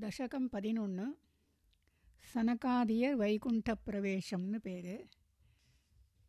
[0.00, 1.18] தசகம் பதினொன்று
[2.34, 5.06] சனகாதியர் வைகுண்ட பிரவேசம்னு பேர்.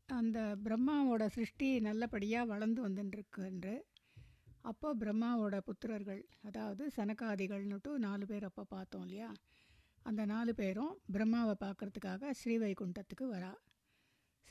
[0.05, 3.75] அந்த பிரம்மாவோட சிருஷ்டி நல்லபடியாக வளர்ந்து வந்துட்டுருக்குன்று
[4.61, 9.31] அப்போ பிரம்மாவோட புத்திரர்கள் அதாவது சனகாதிகள்னுட்டு நாலு பேர் அப்போ பார்த்தோம் இல்லையா?
[10.03, 13.53] அந்த நாலு பேரும் பிரம்மாவை பார்க்குறதுக்காக ஸ்ரீவைகுண்டத்துக்கு வரா.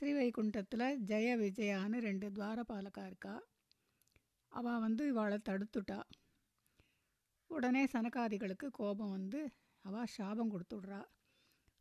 [0.01, 3.35] ஸ்ரீவைகுண்டத்தில் ஜெய விஜயான்னு ரெண்டு துவாரபாலக்கா இருக்கா.
[4.47, 5.99] அவள் வந்து இவாளை தடுத்துட்டா.
[7.50, 9.40] உடனே சனகாதிகளுக்கு கோபம் வந்து
[9.84, 11.00] அவள் சாபம் கொடுத்துட்றா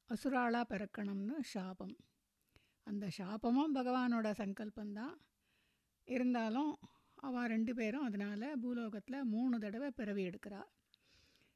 [0.09, 1.95] அசுராளாக பிறக்கணும்னு சாபம்
[2.87, 5.15] அந்த சாபமும் பகவானோட சங்கல்பந்தான்
[6.07, 6.73] இருந்தாலும்
[7.17, 10.61] அவள் ரெண்டு பேரும் அதனால் பூலோகத்தில் மூணு தடவை பிறவி எடுக்கிறா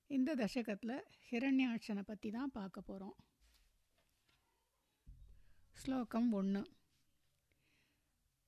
[0.09, 0.97] இந்த தசகத்தில்
[1.29, 3.17] ஹிரண்யாட்சனை பற்றி தான் பார்க்க போகிறோம்
[5.77, 6.63] ஸ்லோகம் ஒன்று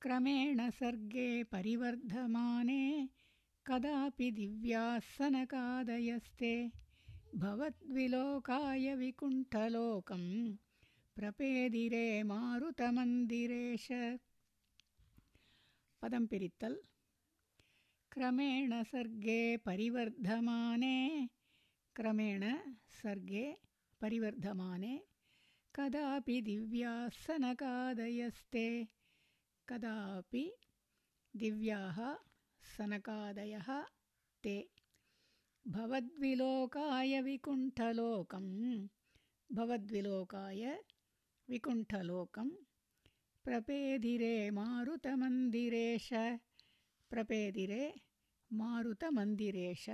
[0.01, 2.81] क्रमेण सर्गे परिवर्धमाने
[3.66, 6.48] कदापि दिव्यासनकादयस्ते
[7.42, 10.24] भवद्विलोकाय विकुण्ठलोकं
[11.16, 13.86] प्रपेदिरे मारुतमन्दिरेश।
[16.02, 16.76] पदं पिरित्तल्।
[18.12, 20.96] क्रमेण सर्गे परिवर्धमाने
[21.96, 22.42] क्रमेण
[23.02, 23.44] सर्गे
[24.00, 24.94] परिवर्धमाने
[25.74, 28.66] कदापि दिव्यासनकादयस्ते
[29.68, 30.44] कदापि
[31.34, 31.98] दिव्याः
[32.70, 33.68] सनकादयः
[34.44, 34.56] ते।
[35.74, 38.46] भवद्विलोकाय विकुण्ठलोकं
[39.56, 40.64] भवद्विलोकाय
[41.48, 42.48] विकुण्ठलोकं
[43.44, 46.08] प्रपेदिरे मारुतमन्दिरेश।
[47.10, 47.82] प्रपेधिरे
[48.52, 49.84] मारुतमन्दिरेष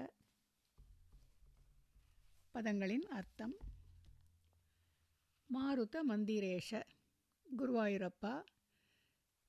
[2.55, 3.53] पदङ्गलिन् अर्थं
[5.51, 6.71] मारुतमन्दिरेश
[7.59, 8.33] गुरुवायुरप्पा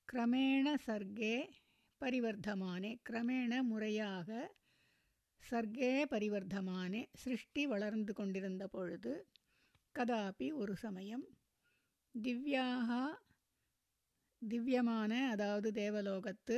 [0.10, 1.36] क्रमेण सर्गे
[2.02, 2.92] பரிவர்த்தமானே.
[3.10, 4.30] கிரமேண முறையாக
[5.52, 9.14] சர்க்கே பரிவர்த்தமானே சிருஷ்டி வளர்ந்து கொண்டிருந்த பொழுது
[9.96, 11.26] கதாபி ஒரு சமயம்
[12.16, 12.90] திவ்யாக
[14.42, 16.58] திவ்யமான அதாவது தேவலோகத்து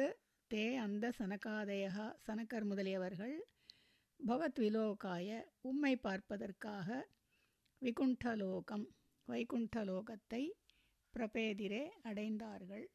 [0.52, 3.36] தே அந்த சனகாதயா சனக்கர் முதலியவர்கள்
[4.20, 5.30] பவத் விலோகாய
[5.62, 7.08] உம்மை பார்ப்பதற்காக
[7.82, 8.86] விகுண்டலோகம்
[9.28, 10.44] வைகுண்டலோகத்தை
[11.14, 12.86] பிரபேதிரே அடைந்தார்கள்.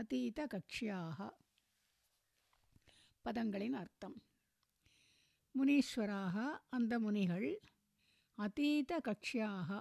[0.00, 1.18] अतीतकक्ष्याः
[3.26, 4.16] பதங்களின் அர்த்தம்.
[5.54, 6.36] முனீஸ்வராக
[6.68, 7.48] அந்த முனிகள்
[8.38, 9.78] அதீத கட்சியாக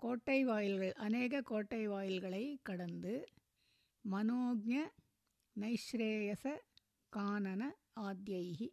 [0.00, 3.14] கோட்டை வாயில்கள் அநேக கோட்டை வாயில்களை கடந்து
[4.04, 4.70] மனோஜ
[5.56, 6.44] நைஸ்ரேயச
[7.12, 7.62] கானன
[8.00, 8.68] ஆத்தியைகி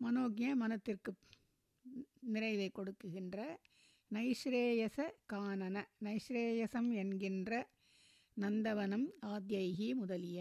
[0.00, 1.12] மனோஜ மனத்திற்கு
[2.28, 3.38] நிறைவை கொடுக்குகின்ற
[4.10, 4.98] நைஸ்ரேயச
[5.32, 7.52] கானன நைஸ்ரேயசம் என்கின்ற
[8.36, 10.40] நந்தவனம் ஆத்தியைகி முதலிய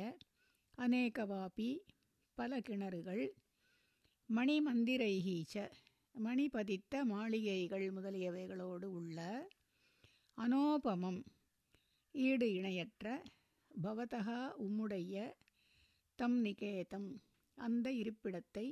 [0.78, 1.70] அநேகவாபி
[2.38, 3.24] பல கிணறுகள்
[4.30, 5.56] மணிமந்திரைகீச்ச
[6.16, 9.50] மணி பதித்த மாளிகைகள் முதலியவைகளோடு உள்ள
[10.38, 11.20] அனோபமம்
[12.16, 13.08] ஈடு இணையற்ற
[13.72, 15.16] பவதகா உம்முடைய
[16.20, 17.10] தம் நிகேதம்
[17.58, 18.68] அந்த இருப்பிடத்தை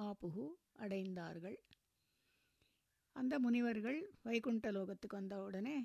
[0.00, 0.46] ஆப்புகு
[0.78, 1.58] அடைந்தார்கள்.
[3.16, 5.76] அந்த முனிவர்கள் வைகுண்ட லோகத்துக்கு வந்த உடனே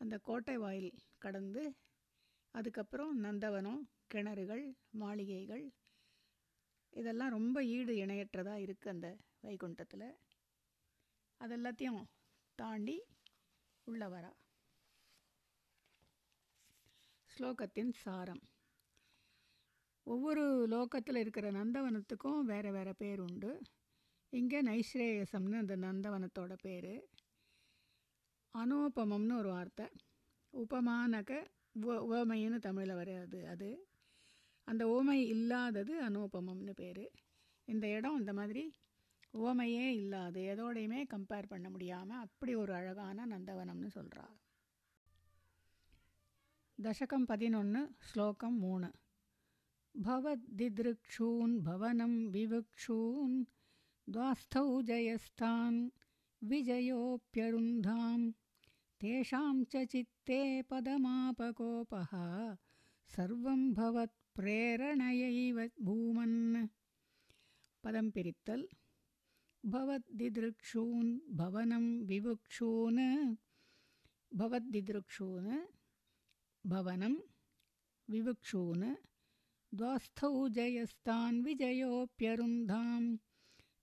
[0.00, 1.76] அந்த கோட்டை வாயில் கடந்து
[2.54, 3.82] அதுக்கப்புறம் நந்தவனம்
[4.14, 5.64] கிணறுகள் மாளிகைகள்
[6.92, 9.08] இதெல்லாம் ரொம்ப ஈடு இணையற்றதாக இருக்குது அந்த
[9.42, 10.08] வைகுண்டத்தில்.
[11.40, 12.02] அதெல்லாத்தையும்
[12.58, 12.96] தாண்டி
[13.86, 14.32] உள்ளவரா
[17.30, 18.42] ஸ்லோகத்தின் சாரம்.
[20.06, 23.52] ஒவ்வொரு லோகத்தில் இருக்கிற நந்தவனத்துக்கும் வேறு வேறு பேர் உண்டு.
[24.32, 26.94] இங்கே நைஸ்ரேயசம்னு அந்த நந்தவனத்தோட பேர்.
[28.54, 29.86] அனோபமம்னு ஒரு வார்த்தை.
[30.52, 31.30] உபமானக
[31.72, 33.70] உவ உவமைன்னு தமிழில் வராது அது.
[34.68, 37.04] அந்த ஓமை இல்லாதது அனுபமம்னு பேர்.
[37.68, 38.64] இந்த இடம் இந்த மாதிரி
[39.38, 44.36] ஓமையே இல்லாது எதோடையுமே கம்பேர் பண்ண முடியாமல் அப்படி ஒரு அழகான நந்தவனம்னு சொல்கிறார்
[46.78, 48.90] தசகம் பதினொன்று ஸ்லோகம் மூணு.
[49.94, 53.36] பவத்திதிருக்ஷூன் பவனம் விவக்ஷூன்
[54.06, 55.78] துவாஸ்தௌ ஜயஸ்தான்
[56.42, 58.24] விஜயோப்பியருந்தாம்
[59.00, 62.02] தேஷாம் ச சித்தே பதமாபகோபா
[63.10, 66.68] சர்வம் பவத் भवत्प्रेरणयैव भूमन्।
[67.84, 68.64] पदं पिरित्तल्।
[69.72, 73.00] भवद्दिदृक्षून् भवनं विवक्षून्।
[74.40, 75.50] भवद्दिदृक्षून्
[76.72, 77.14] भवनं
[78.12, 78.86] विवक्षून्।
[79.78, 83.02] द्वास्थौ जयस्तान् विजयोऽप्यरुन्धां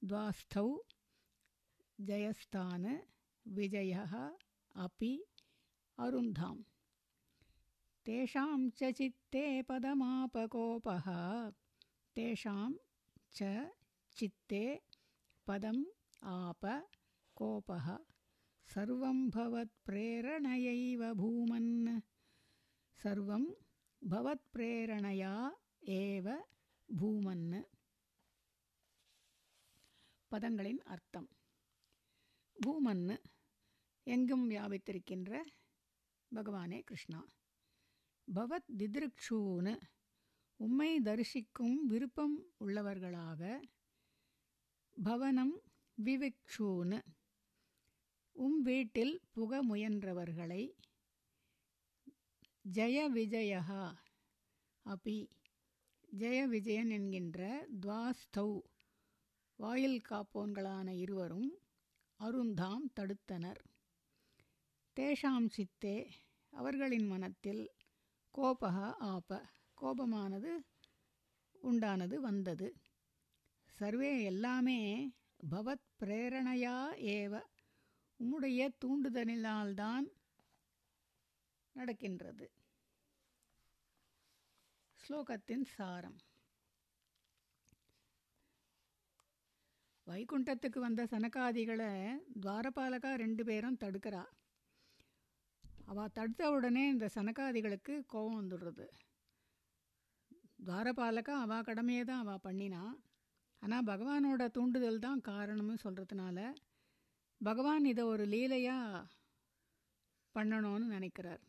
[0.10, 0.68] द्वास्थौ
[2.10, 2.90] जयस्तान्
[3.58, 4.14] विजयः
[4.86, 5.14] अपि
[6.06, 6.56] अरुन्धां
[8.09, 11.07] तेषां च चित्ते पदमापकोपः
[12.17, 12.71] तेषां
[13.33, 13.51] च
[14.17, 14.65] चित्ते
[15.47, 15.83] पदम्
[16.33, 16.65] आप
[17.37, 17.87] कोपः
[18.69, 22.01] सर्वं भवत्प्रेरणयैव भूमन्
[23.01, 23.45] सर्वं
[24.03, 25.35] भवत्प्रेरणया
[25.93, 26.27] ஏவ
[26.89, 27.49] பூமன்
[30.33, 31.29] பதங்களின் அர்த்தம்
[32.57, 33.05] பூமன்
[34.07, 35.43] எங்கும் வியாபித்திருக்கின்ற
[36.33, 37.21] பகவானே கிருஷ்ணா
[38.36, 39.80] பவத் திதிருக்ஷூன்னு
[40.56, 43.62] உம்மை தரிசிக்கும் விருப்பம் உள்ளவர்களாக
[45.04, 45.54] பவனம்
[46.04, 47.00] விவிக்ஷூன்னு
[48.32, 50.74] உம் வீட்டில் புக முயன்றவர்களை
[52.74, 53.62] ஜெய விஜயா
[54.86, 55.28] அபி.
[56.18, 58.62] ஜெய விஜயன் என்கின்ற துவாஸ்தௌ.
[59.56, 61.50] வாயில் காப்போன்களான இருவரும்
[62.20, 63.62] அருந்தாம் தடுத்தனர்.
[64.98, 66.12] தேஷாம் சித்தே
[66.54, 67.64] அவர்களின் மனத்தில்
[68.38, 69.46] கோபக ஆப.
[69.82, 70.60] கோபமானது
[71.64, 72.76] உண்டானது வந்தது.
[73.70, 75.12] சர்வே எல்லாமே
[75.52, 77.42] பவத் பிரேரணையா ஏவ.
[78.20, 80.08] உம்முடைய தூண்டுதலினால்தான்
[81.74, 82.52] நடக்கின்றது.
[84.96, 86.18] ஸ்லோகத்தின் சாரம்.
[90.08, 94.26] வைகுண்டத்துக்கு வந்த சனகாதிகளை துவாரபாலகா ரெண்டு பேரும் தடுக்கிறா.
[95.90, 98.86] அவள் தடுத்த உடனே இந்த சனகாதிகளுக்கு கோபம் வந்துடுறது.
[100.60, 102.84] துவாரபாலகா அவள் கடமையை தான் அவள் பண்ணினா.
[103.62, 106.40] ஆனால் பகவானோட தூண்டுதல் தான் காரணம்னு சொல்கிறதுனால
[107.42, 109.04] பகவான் இதை ஒரு லீலையாக
[110.36, 111.44] பண்ணணும்னு நினைக்கிறார்.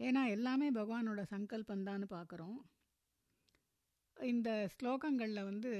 [0.00, 2.58] ஏன்னா எல்லாமே பகவானோட சங்கல்பந்தான்னு பார்க்குறோம்.
[4.16, 5.72] இந்த ஸ்லோகங்களில் வந்து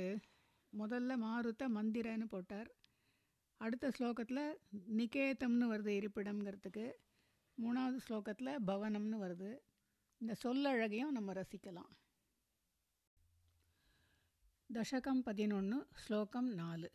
[0.72, 2.70] முதல்ல மாருத்த மந்திரன்னு போட்டார்.
[3.60, 4.44] அடுத்த ஸ்லோகத்தில்
[4.98, 6.86] நிகேதம்னு வருது இருப்பிடம்ங்கிறதுக்கு.
[7.62, 9.50] மூணாவது ஸ்லோகத்தில் பவனம்னு வருது.
[10.18, 11.92] இந்த சொல்லழகையும் நம்ம ரசிக்கலாம்.
[14.72, 16.90] தசகம் பதினொன்று ஸ்லோகம் நாலு.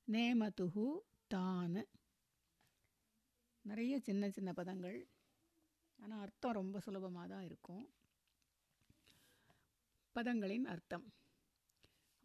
[0.08, 1.88] நேமதுஹு தான்
[3.66, 5.08] நிறைய சின்ன சின்ன பதங்கள்
[6.00, 7.94] ஆனால் அர்த்தம் ரொம்ப சுலபமாக தான் இருக்கும்
[10.16, 11.14] பதங்களின் அர்த்தம்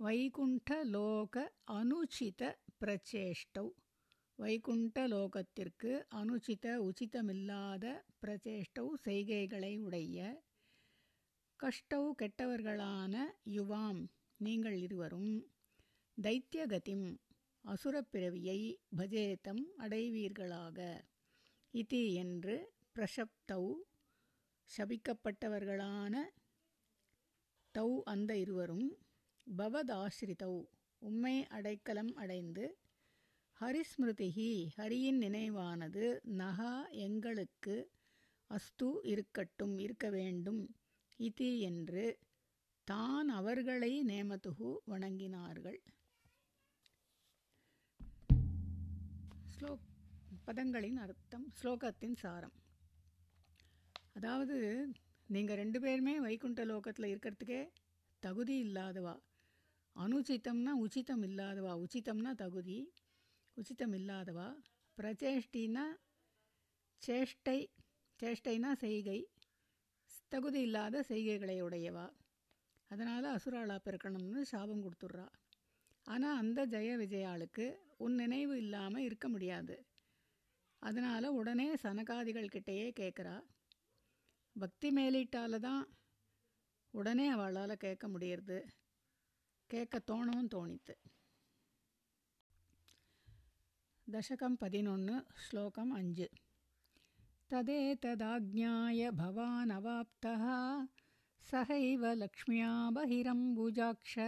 [0.01, 3.75] வைகுண்ட லோக அனுச்சித பிரச்சேஷ்டௌ
[4.42, 10.46] வைகுண்ட லோகத்திற்கு அனுச்சித உச்சிதமில்லாத பிரச்சேஷ்டௌ செய்கைகளை உடைய
[11.60, 14.08] கஷ்டௌ கெட்டவர்களான யுவாம்
[14.38, 15.54] நீங்கள் இருவரும்
[16.22, 17.18] தைத்தியகதிம்
[17.66, 21.04] அசுரப்பிறவியை பஜேதம் அடைவீர்களாக.
[21.72, 23.76] இது என்று பிரசப்தௌ
[24.78, 26.16] சபிக்கப்பட்டவர்களான
[27.72, 28.98] தௌ அந்த இருவரும்
[29.58, 30.66] பவதாஸ்ரிதௌ
[31.00, 32.78] உம்மை அடைக்கலம் அடைந்து
[33.62, 37.92] ஹரிஸ்மிருதிஹி ஹரியின் நினைவானது நகா எங்களுக்கு
[38.50, 40.76] அஸ்து இருக்கட்டும் இருக்க வேண்டும்.
[41.16, 42.20] இது என்று
[42.84, 45.80] தான் அவர்களை நேமத்துகு வணங்கினார்கள்.
[49.56, 49.86] ஸ்லோக்
[50.48, 52.56] பதங்களின் அர்த்தம் ஸ்லோகத்தின் சாரம்.
[54.14, 54.58] அதாவது
[55.28, 57.62] நீங்கள் ரெண்டு பேருமே வைகுண்ட லோகத்தில் இருக்கிறதுக்கே
[58.20, 59.16] தகுதி இல்லாதவா?
[59.96, 61.86] அனுச்சித்தம்னா உச்சிதம் இல்லாதவா?
[61.86, 62.94] உச்சிதம்னா தகுதி.
[63.58, 64.48] உச்சிதம் இல்லாதவா
[64.98, 65.86] பிரச்சேஷ்டினா
[67.02, 67.60] சேஷ்டை
[68.20, 69.20] சேஷ்டைனா செய்கை
[70.32, 72.08] தகுதி இல்லாத செய்கைகளை உடையவா
[72.92, 75.28] அதனால் அசுராளா பிறக்கணும்னு சாபம் கொடுத்துட்றா
[76.06, 77.66] ஆனால் அந்த ஜெய விஜயாளுக்கு
[77.98, 79.76] உன் நினைவு இல்லாமல் இருக்க முடியாது
[80.82, 83.36] அதனால் உடனே சனகாதிகள் கிட்டேயே கேட்குறா
[84.56, 85.84] பக்தி மேலிட்டால் தான்
[86.94, 88.60] உடனே அவளால் கேட்க முடியறது
[89.70, 90.96] கேட்க தோணவும் தோணித்து
[94.12, 95.10] दशकं पदिनोन्
[95.42, 96.22] श्लोकम् अञ्ज्।
[97.50, 100.44] तदेतदाज्ञाय भवानवाप्तः
[101.52, 104.20] सहैव लक्ष्म्या बहिरम्बुजाक्ष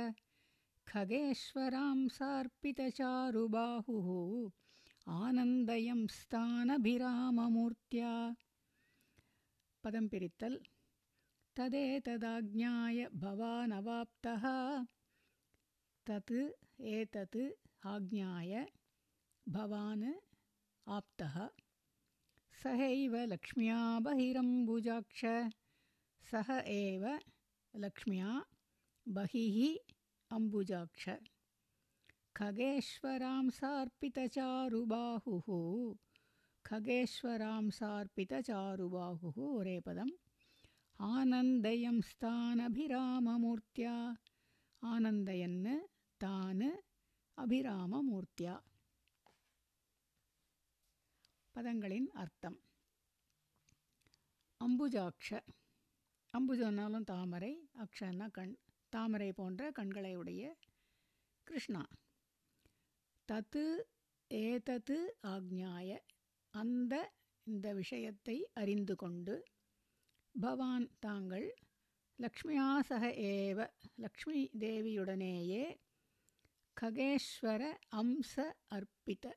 [0.88, 4.08] खगेश्वरां सर्पितचारुबाहुः
[5.10, 8.36] आनन्दयं स्थानभिराममूर्त्या।
[9.84, 10.58] पदं पिरित्तल्।
[11.56, 14.44] तदेतदाज्ञाय भवानवाप्तः
[16.08, 17.38] तत् एतत्
[17.88, 18.68] आज्ञाय
[19.50, 20.14] भवान्
[20.88, 21.50] आप्तः।
[22.64, 25.22] सहैव लक्ष्म्या बहिरम्बुजाक्ष।
[26.32, 27.20] सह एव
[27.76, 28.46] लक्ष्म्या
[29.08, 29.58] बहिः
[30.32, 31.10] अम्बुजाक्ष।
[32.36, 35.48] खगेश्वरां सार्पितचारुबाहुः
[36.66, 40.12] खगेश्वरां सार्पितचारुबाहुः ओरेपदम्
[41.02, 43.96] आनन्दयं स्तानभिराममूर्त्या
[44.84, 45.80] आनन्दयन्
[46.22, 46.72] तान्
[47.38, 48.62] अभिराममूर्त्या।
[51.56, 52.60] பதங்களின் அர்த்தம்.
[54.60, 55.40] அம்புஜாக்ஷ.
[56.38, 58.58] அம்புஜன்னாலும் தாமரை அக்ஷன்னா கண்
[58.90, 60.58] தாமரை போன்ற கண்களை உடைய
[61.44, 61.88] கிருஷ்ணா.
[63.32, 63.82] தத்து
[64.34, 66.00] ஏதத்து ஆக்ஞாய.
[66.54, 69.44] அந்த இந்த விஷயத்தை அறிந்து கொண்டு
[70.42, 71.56] பவான் தாங்கள்
[72.20, 75.78] லக்ஷ்மியாசக ஏவ லக்ஷ்மி தேவியுடனேயே
[76.82, 79.34] ககேஸ்வர அம்ச அர்ப்பித்த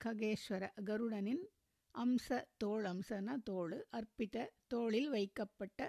[0.00, 1.44] ககேஸ்வர கருடனின்
[1.94, 2.26] அம்ச
[2.56, 5.80] தோள் அம்சன தோள் அர்ப்பித்த தோளில் வைக்கப்பட்ட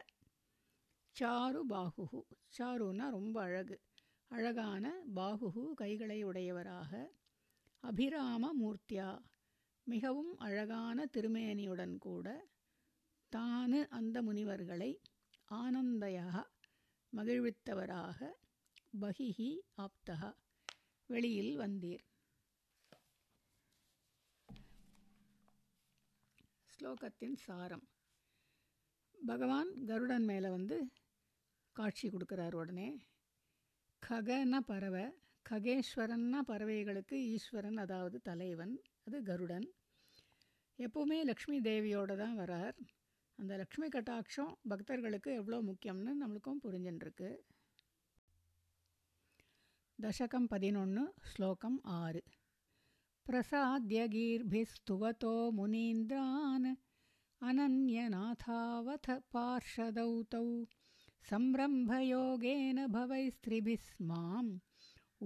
[1.16, 2.20] சாரு பாகுகு
[2.58, 3.78] சாருன்னா ரொம்ப அழகு.
[4.32, 4.86] அழகான
[5.16, 6.92] பாகுகு கைகளை உடையவராக.
[7.84, 9.10] அபிராம மூர்த்தியா.
[9.88, 12.28] மிகவும் அழகான திருமேனியுடன் கூட
[13.32, 14.92] தானு அந்த முனிவர்களை
[15.52, 16.36] ஆனந்தையாக
[17.14, 18.20] மகிழ்வித்தவராக
[19.00, 20.32] பகிஹி ஆப்தகா
[21.10, 22.07] வெளியில் வந்தீர்.
[26.80, 27.86] ஸ்லோகத்தின் சாரம்.
[29.28, 30.78] பகவான் கருடன் மேலே வந்து
[31.76, 32.90] காட்சி கொடுக்குறார் உடனே.
[34.04, 35.06] ககன பறவை
[35.50, 39.68] ககேஸ்வரன்னா பறவைகளுக்கு ஈஸ்வரன் அதாவது தலைவன் அது கருடன்.
[40.80, 42.78] எப்போவுமே லக்ஷ்மி தேவியோடு தான் வரார்.
[43.40, 47.32] அந்த லக்ஷ்மி கட்டாட்சம் பக்தர்களுக்கு எவ்வளோ முக்கியம்னு நம்மளுக்கும் புரிஞ்சுட்டுருக்கு
[50.00, 52.24] தசகம் பதினொன்று ஸ்லோகம் ஆறு.
[53.28, 56.68] प्रसाद्यगीर्भिर्स्तुवतो मुनीन्द्रान्
[57.48, 60.44] अनन्यनाथावथ पार्षदौ तौ
[61.30, 64.52] संरम्भयोगेन भवैस्त्रिभिः माम्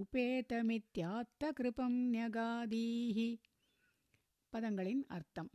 [0.01, 3.19] उपेतमित्यात्तकृपं न्यगादीः।
[4.53, 5.47] पदङ्गलिन् अर्थं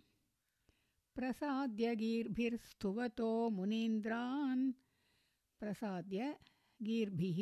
[1.16, 4.64] प्रसाद्यगीर्भिर्स्तुवतो मुनीन्द्रान्
[5.60, 7.40] प्रसाद्यगीर्भिः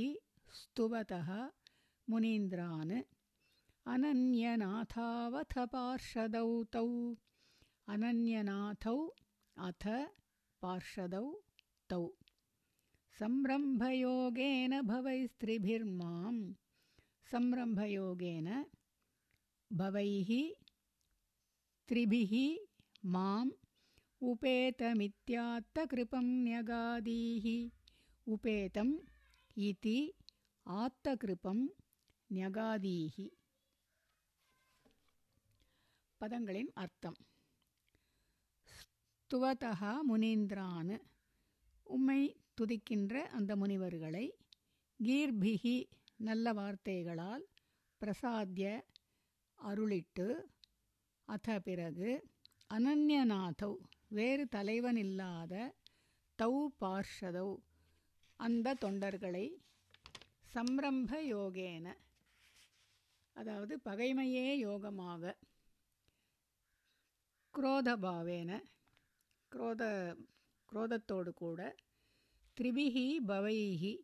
[0.60, 1.28] स्तुवतः
[2.10, 2.94] मुनीन्द्रान्
[3.92, 6.84] अनन्यनाथावथ पार्षदौ तौ।
[7.94, 8.94] अनन्यनाथौ
[9.66, 9.84] अथ
[10.62, 11.24] पार्षदौ
[11.90, 12.00] तौ।
[13.18, 16.34] संरम्भयोगेन भवैस्त्रिभिर्मां
[17.32, 18.48] संरम्भयोगेन
[19.70, 20.30] भवैः
[21.88, 22.32] त्रिभिः
[23.14, 23.52] माम्
[24.30, 27.46] उपेतमित्यात्तकृपं न्यगादीः।
[28.34, 28.94] उपेतम्
[29.68, 29.98] इति
[30.66, 31.58] आत्तकृपं
[32.32, 33.16] न्यगादीः
[36.24, 37.16] பதங்களின் அர்த்தம்.
[38.66, 40.92] ஸ்துவதா முனீந்திரான்.
[41.86, 42.20] உம்மை
[42.60, 44.24] துதிக்கின்ற அந்த முனிவர்களை
[45.00, 45.74] கீர்பிகி
[46.16, 47.44] நல்ல வார்த்தைகளால்
[48.00, 48.68] பிரசாத்திய
[49.58, 50.28] அருளிட்டு
[51.28, 52.10] அத பிறகு
[52.70, 53.72] அனன்யநாதௌ
[54.08, 55.74] வேறு தலைவனில்லாத
[56.38, 57.50] தௌ பார்ஷதௌ
[58.40, 59.46] அந்த தொண்டர்களை
[60.54, 61.86] சம்ரம்ப யோகேன
[63.36, 65.34] அதாவது பகைமையே யோகமாக
[67.54, 68.62] குரோதபாவேன
[69.52, 69.82] குரோத
[70.72, 71.74] குரோதத்தோடு கூட
[72.56, 73.98] திரிபிகி பவைஹி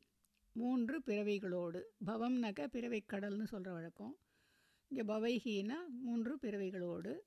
[0.52, 1.80] மூன்று பிறவிகளோடு.
[2.07, 4.19] பவம்னாக்க பிறவிக்கடல்னு சொல்கிற வழக்கம்.
[4.88, 7.21] இங்கே பவைஹினா மூன்று பிறவிகளோடு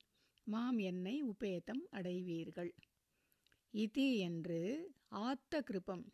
[0.44, 2.74] மாம் என்னை உபேதம் அடைவீர்கள்.
[3.74, 6.06] இதி என்று ஆத்த கிருப்பம்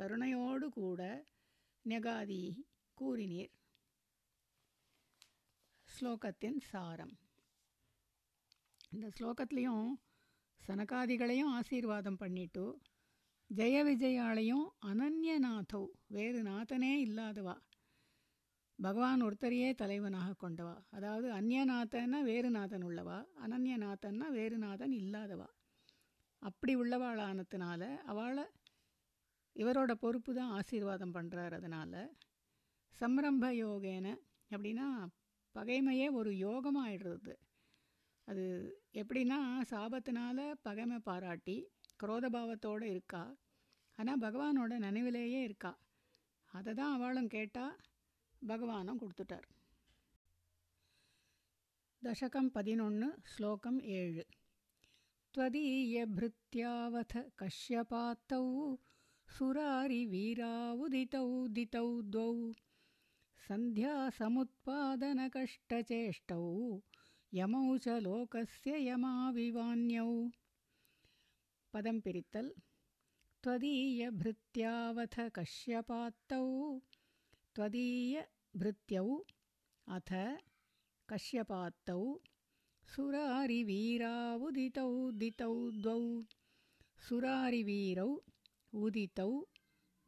[0.00, 1.24] கருணையோடு கூட
[1.84, 2.42] நெகாதி
[2.98, 3.54] கூறினீர்.
[5.88, 7.16] ஸ்லோகத்தின் சாரம்.
[8.92, 9.88] இந்த ஸ்லோகத்துலேயும்
[10.60, 12.64] சனகாதிகளையும் ஆசீர்வாதம் பண்ணிட்டு
[13.50, 17.54] ஜெய விஜயாலையும் அனன்யநாதௌ வேறு நாதனே இல்லாதவா?
[18.78, 20.74] பகவான் ஒருத்தரையே தலைவனாக கொண்டவா?
[20.90, 23.18] அதாவது அந்நியநாதன்னா வேறு நாதன் உள்ளவா?
[23.44, 25.48] அனன்யநாதன்னா வேறு நாதன் இல்லாதவா?
[26.42, 28.44] அப்படி உள்ளவாளானதுனால அவளை
[29.56, 32.00] இவரோட பொறுப்பு தான் ஆசீர்வாதம் பண்ணுறார் அதனால்
[33.00, 34.06] சம்ரம்ப யோகேன
[34.50, 34.88] அப்படின்னா
[35.54, 37.34] பகைமையே ஒரு யோகமாகிடுறது
[38.27, 41.71] அது எப்படின்னா சாபத்தினால பகைமை பாராட்டி
[42.03, 43.37] குரோதபாவத்தோடு இருக்கா
[43.99, 45.77] ஆனால் பகவானோட நினைவிலேயே இருக்கா
[46.53, 47.77] அதை தான் அவளும் கேட்டால்
[48.41, 49.47] பகவானும் கொடுத்துட்டார்
[52.01, 54.25] தசகம் பதினொன்று ஸ்லோகம் ஏழு
[55.33, 58.77] त्वदीयभृत्यावथ कश्यपात्तौ
[59.29, 62.53] सुरारिवीरावुदितौ दितौ द्वौ
[63.43, 66.41] सन्ध्यासमुत्पादनकष्टचेष्टौ
[67.36, 70.04] यमौ च लोकस्य यमाविवान्यौ
[71.72, 72.48] पदं पिरित्तल्।
[73.42, 76.40] त्वदीयभृत्यावथ कश्यपात्तौ।
[77.56, 79.04] त्वदीयभृत्यौ
[79.86, 80.10] अथ
[81.08, 81.98] कश्यपात्तौ।
[82.94, 84.88] सुरारिवीरावुदितौ
[85.20, 85.52] दितौ
[85.84, 86.00] द्वौ।
[87.08, 88.10] सुरारिवीरौ
[88.82, 89.30] उदितौ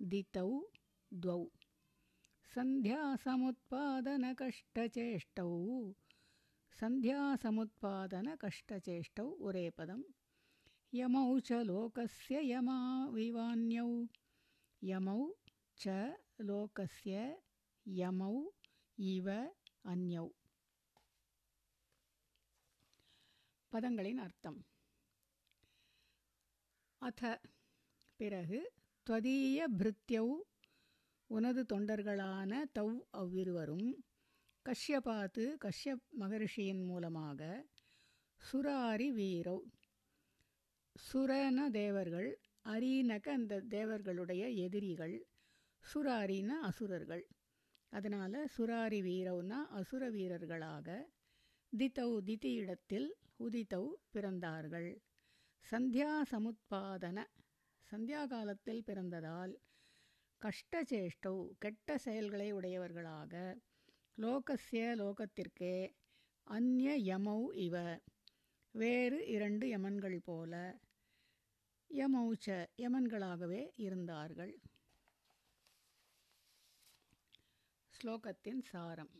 [0.00, 0.48] दितौ
[1.12, 1.40] द्वौ।
[2.54, 5.50] सन्ध्यासमुत्पादनकष्टचेष्टौ
[6.75, 10.06] सन्ध्यासमुत्पादनकष्टचेष्टौ ஒரே பதம்
[10.93, 13.89] यमौ च लोकस्य यमाविवान्यौ
[14.82, 15.19] यमौ
[15.78, 15.86] च
[16.49, 17.13] लोकस्य
[17.86, 18.36] यमौ
[18.97, 19.28] इव
[19.93, 20.25] अन्यौ
[23.71, 24.60] பதங்களின் அர்த்தம்
[27.01, 27.21] அத
[28.19, 28.60] பிறகு
[29.08, 30.28] துவதீய பிருத்யௌ
[31.30, 32.89] உனது தொண்டர்களான தௌ
[33.21, 33.89] அவ்விருவரும்
[34.66, 37.40] கஷ்யபாத்து கஷ்யப் மகரிஷியின் மூலமாக
[38.40, 39.64] சுராரி வீரவ்
[40.96, 42.31] சுரன தேவர்கள்
[42.64, 45.16] அரீனக அந்த தேவர்களுடைய எதிரிகள்
[45.83, 47.25] சுராரின அசுரர்கள்.
[47.92, 50.88] அதனால் சுராரி வீரவ்னா அசுர வீரர்களாக
[51.73, 54.90] தித்தௌ திதி இடத்தில் உதித்தௌ பிறந்தார்கள்.
[55.64, 57.18] சந்தியா சமுத்பாதன
[57.92, 59.55] சந்தியா காலத்தில் பிறந்ததால்
[60.42, 63.33] கஷ்டச்சேஷ்டௌ கெட்ட செயல்களை உடையவர்களாக
[64.22, 65.74] லோகசிய லோகத்திற்கே
[66.46, 67.74] அந்நிய யமௌ இவ.
[68.74, 70.54] வேறு இரண்டு யமன்கள் போல
[71.90, 74.52] யமௌச்ச யமன்களாகவே இருந்தார்கள்.
[77.94, 79.12] ஸ்லோகத்தின் சாரம்.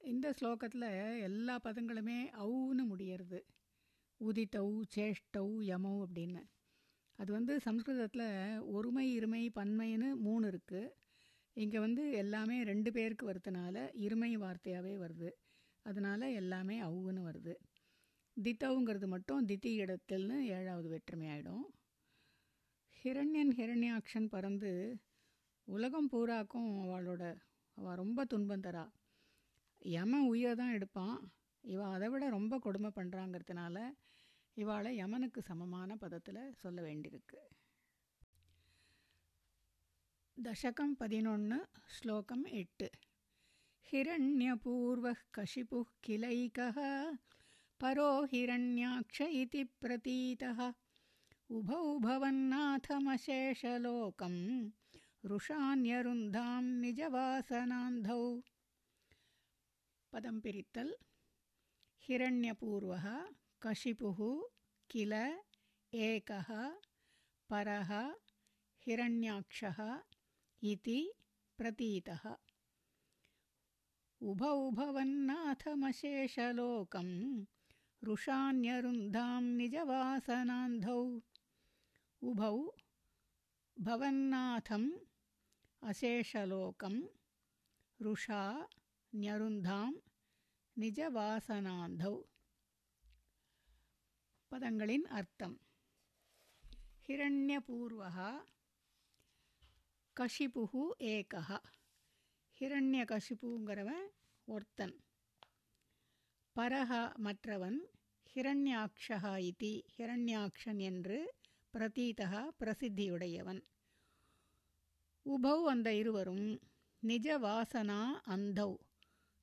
[0.00, 0.88] இந்த ஸ்லோகத்தில்
[1.22, 3.40] எல்லா பதங்களுமே அவுன்னு முடியறது.
[4.20, 6.42] உதித்தவு சேஷ்டௌ யமௌ அப்படின்னு.
[7.18, 8.28] அது வந்து சம்ஸ்கிருதத்தில்
[8.76, 10.82] ஒருமை இருமை பன்மைன்னு மூணு இருக்குது
[11.62, 15.30] இங்கே வந்து எல்லாமே ரெண்டு பேருக்கு வரதுனால இருமை வார்த்தையாகவே வருது.
[15.86, 17.54] அதனால் எல்லாமே அவுன்னு வருது.
[18.36, 21.64] தித்தவுங்கிறது மட்டும் தித்தி இடத்தில்னு ஏழாவது வெற்றுமை ஆகிடும்
[23.02, 24.70] ஹிரண்யன் ஹிரண்யாக்ஷன் பறந்து
[25.68, 27.22] உலகம் பூராக்கும் அவளோட
[27.76, 28.84] அவள் ரொம்ப துன்பம் தரா
[29.82, 31.16] யமன் உயிரை தான் எடுப்பான்.
[31.64, 33.76] இவள் அதை விட ரொம்ப கொடுமை பண்ணுறாங்கிறதுனால
[34.56, 37.38] இவாளை யமனுக்கு சமமான பதத்தில் சொல்ல வேண்டியிருக்கு.
[40.44, 41.52] दशकं पदिनोन्
[41.94, 42.82] श्लोकम् एट्।
[43.88, 46.78] हिरण्यपूर्वः कशिपुः किलैकः
[47.80, 50.58] परो हिरण्याक्ष इति प्रतीतः।
[51.56, 53.04] उभौ भवन्नाथमशेषलोकं
[55.30, 58.22] रुषान्यरुन्धां निजवासनान्धौ।
[60.12, 60.92] पदं पिरित्तल्।
[62.06, 63.06] हिरण्यपूर्वः
[63.62, 64.18] कशिपुः
[64.90, 65.12] किल
[65.92, 66.48] एकः
[67.50, 67.90] परः
[68.86, 69.78] हिरण्याक्षः
[70.62, 71.12] इति
[71.58, 72.36] प्रतीतः।
[74.22, 75.90] उभौ भवन्नाथमशेषलोकं
[78.04, 81.20] रुषान्यरुन्धां निजवासनान्धौ।
[82.22, 82.76] उभौ
[83.80, 84.90] भवन्नाथम्
[85.82, 87.02] अशेषलोकं
[88.02, 88.68] रुषा
[89.14, 89.92] न्यरुन्धां
[90.78, 92.24] निजवासनान्धौ।
[94.50, 95.56] पदङ्गलिन् अर्थम्
[97.08, 98.40] हिरण्यपूर्वः
[100.20, 101.60] கஷிபுகு ஏகா
[102.60, 104.06] ஹிரண்ய கஷிபுங்கிறவன்
[104.44, 104.96] ஒருத்தன்.
[106.56, 107.78] பரஹ மற்றவன்
[108.36, 111.34] ஹிரண்யாக்ஷா இதி ஹிரண்யாக்ஷன் என்று
[111.74, 113.62] பிரதீதா பிரசித்தியுடையவன்.
[115.26, 116.60] உபௌ அந்த இருவரும்
[117.02, 118.76] நிஜ வாசனா அந்தௌ.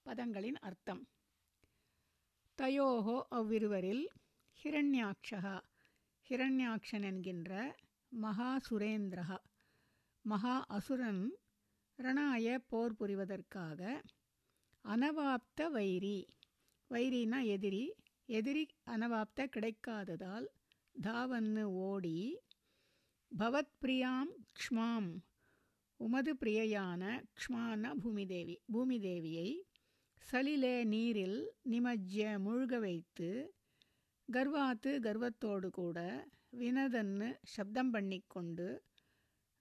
[0.07, 1.01] பதங்களின் அர்த்தம்
[2.59, 4.03] தயோகோ அவ்விருவரில்
[4.61, 5.55] ஹிரண்யாட்சகா
[6.31, 7.53] ஹிரண்யாக்ஷன் என்கின்ற
[8.13, 9.39] மகா சுரேந்திரகா
[10.26, 11.24] மகா அசுரன்
[12.00, 13.80] ரணாய போர் புரிவதற்காக
[14.86, 16.20] அனவாப்த வைரி.
[16.92, 17.82] வைரினா எதிரி.
[18.30, 20.48] எதிரி அனவாப்த கிடைக்காததால்
[20.96, 22.20] தாவன்னு ஓடி
[23.32, 25.10] பவத் பிரியாம் க்ஷ்மாம்.
[26.00, 29.50] உமது பிரியையான க்ஷ்மான பூமிதேவி பூமிதேவியை
[30.22, 33.30] சலிலே நீரில் நிமஜ்ய முழுக வைத்து
[34.30, 35.98] கர்வாத்து கர்வத்தோடு கூட
[36.52, 38.68] வினதன்னு சப்தம் பண்ணிக்கொண்டு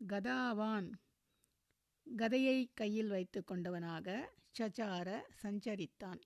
[0.07, 0.93] கதாவான்
[2.07, 5.09] கதையை கையில் வைத்து கொண்டவனாக சச்சார
[5.43, 6.21] சஞ்சரித்தான்.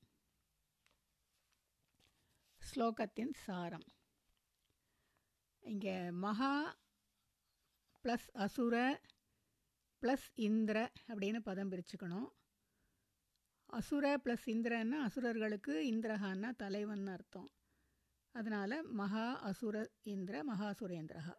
[2.61, 3.87] ஸ்லோகத்தின் சாரம்.
[5.61, 6.79] இங்கே மகா
[8.05, 9.03] ப்ளஸ் அசுர
[10.03, 12.29] ப்ளஸ் இந்திர அப்படின்னு பதம் பிரிச்சுக்கணும்.
[13.67, 17.51] அசுர ப்ளஸ் இந்திரன்னா அசுரர்களுக்கு இந்திரகான்னா தலைவன் அர்த்தம்.
[18.35, 21.35] அதனால் மகா அசுர இந்திர மகாசுரேந்திரகா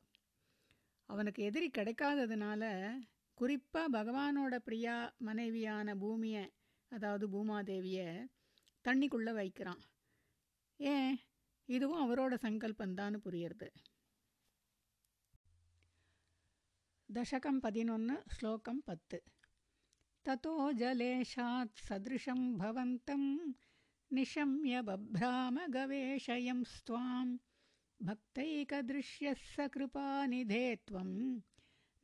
[1.08, 2.64] அவனுக்கு எதிரி கிடைக்காததுனால
[3.34, 6.46] குறிப்பாக பகவானோட பிரியா மனைவியான பூமியை
[6.90, 8.28] அதாவது பூமாதேவியை
[8.84, 9.82] தண்ணிக்குள்ளே வைக்கிறான்.
[10.78, 11.18] ஏன்?
[11.66, 13.68] இதுவும் அவரோட சங்கல்பந்தான்னு புரியுறது.
[17.14, 19.24] தசகம் பதினொன்று ஸ்லோகம் பத்து.
[20.26, 23.30] தத்தோ ஜலேஷாத் சதிருஷம் பவந்தம்
[24.12, 27.34] நிஷம்ய பப்ராம கவேஷயம் ஸ்வாம்
[28.06, 31.10] भक्तैकदृश्यः सकृपानिधे त्वं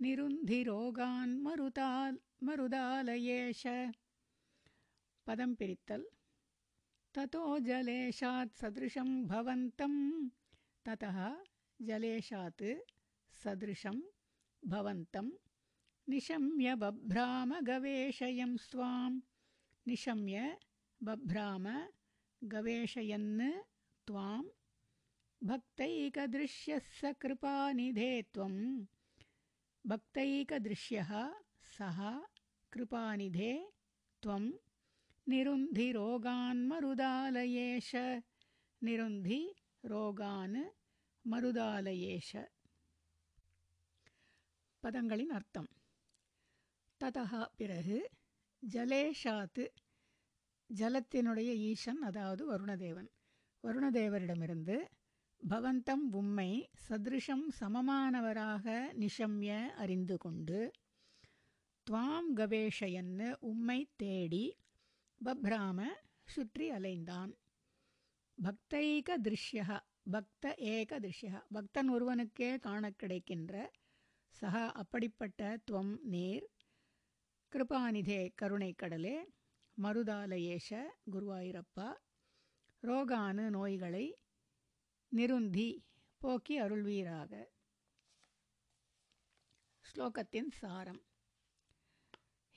[0.02, 3.64] निरुन्धिरोगान् मरुताल् मरुदालयेश।
[5.28, 6.06] पदं पिरित्तल्।
[7.16, 9.94] ततो जलेशात् सदृशं भवन्तं।
[10.86, 11.20] ततः
[11.80, 12.64] जलेशात्
[13.44, 14.02] सदृशं
[14.64, 15.30] भवन्तं।
[16.10, 19.12] निशम्य बभ्राम गवेशयं स्वां
[19.88, 20.58] निशम्य
[21.04, 21.66] बभ्राम
[22.42, 23.42] गवेशयन्
[24.08, 24.42] त्वां
[25.43, 28.55] भक्तैकदृश्यः स कृपानिधे त्वं
[29.85, 31.11] भक्तैकदृश्यः
[31.73, 31.99] सः
[32.73, 33.53] कृपानिधे
[34.23, 34.45] त्वं
[35.27, 37.91] निरुन्धि रोगान् मरुदालयेश
[38.83, 39.41] निरुन्धि
[39.85, 40.61] रोगान्
[41.25, 42.31] मरुदालयेश
[44.83, 45.69] பதங்களின் அர்த்தம்
[47.01, 47.97] ததா பிறகு
[48.63, 49.65] ஜலேஷாத்து
[50.71, 53.09] ஜலத்தினுடைய ஈசன் அதாவது வருணதேவன்
[53.65, 54.77] வருணதேவரிடமிருந்து
[55.50, 58.66] பவந்தம் உம்மை சதிருஷம் சமமானவராக
[59.00, 60.72] நிஷம்ய அறிந்து கொண்டு
[61.88, 64.58] துவாம் கவேஷயன்னு உம்மை தேடி
[65.26, 65.88] பப்ராம
[66.26, 67.32] சுற்றி அலைந்தான்.
[68.38, 69.80] பக்தைக திருஷ்யா
[70.12, 73.72] பக்த ஏக திருஷ்யா பக்தன் ஒருவனுக்கே காண கிடைக்கின்ற
[74.42, 76.48] சகா அப்படிப்பட்ட துவம் நீர்.
[77.52, 79.30] கிருபாநிதே கருணைக்கடலே கடலே
[79.82, 81.94] மருதாலயேஷ குருவாயிரப்பா.
[82.84, 84.18] ரோகானு நோய்களை
[85.14, 85.70] நிருந்தி
[86.22, 87.32] போக்கி அருள்வீராக.
[89.86, 91.02] ஸ்லோகத்தின் சாரம்.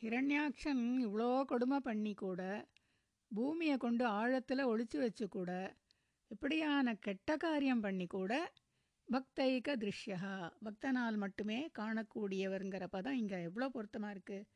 [0.03, 2.43] ஹிரண்யாக்ஷன் இவ்வளோ கொடுமை பண்ணி கூட
[3.31, 5.51] பூமியை கொண்டு ஆழத்தில் ஒழிச்சு வச்சு கூட
[6.31, 8.33] இப்படியான கெட்ட காரியம் பண்ணி கூட
[9.09, 10.21] பக்தைக திருஷ்யா
[10.65, 14.47] பக்தனால் மட்டுமே காணக்கூடியவருங்கிற பதம் இங்கே எவ்வளோ பொருத்தமாக இருக்குது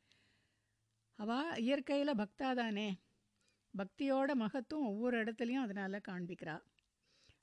[1.19, 2.89] அவள் இயற்கையில் பக்தா தானே.
[3.73, 6.63] பக்தியோட மகத்துவம் ஒவ்வொரு இடத்துலையும் அதனால் காண்பிக்கிறாள்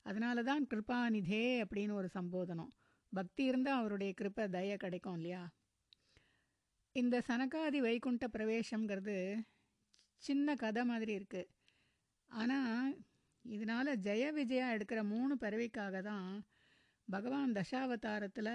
[0.05, 2.71] அதனால தான் கிருபாநிதே அப்படின்னு ஒரு சம்போதனம்.
[3.13, 5.43] பக்தி இருந்தால் அவருடைய கிருப்பை தய கிடைக்கும் இல்லையா?
[6.95, 9.45] இந்த சனகாதி வைகுண்ட பிரவேசம்ங்கிறது
[10.23, 11.49] சின்ன கதை மாதிரி இருக்குது
[12.29, 12.89] ஆனால்
[13.45, 16.43] இதனால் ஜெய விஜயா எடுக்கிற மூணு பறவைக்காக தான்
[17.07, 18.53] பகவான் தசாவதாரத்தில்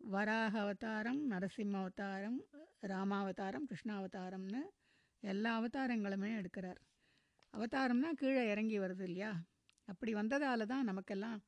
[0.00, 2.38] வராக அவதாரம் நரசிம்ம அவதாரம்
[2.82, 4.62] ராமாவதாரம் கிருஷ்ணாவதாரம்னு
[5.22, 6.80] எல்லா அவதாரங்களுமே எடுக்கிறார்.
[7.54, 9.32] அவதாரம்னா கீழே இறங்கி வருது இல்லையா?
[9.92, 11.38] அப்படி வந்ததால தான் நமக்கெல்லாம்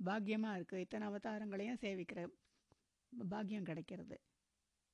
[0.00, 2.20] பாக்கியமாக இருக்குது இத்தனை அவதாரங்களையும் சேவிக்கிற
[3.12, 4.16] பாக்கியம் கிடைக்கிறது.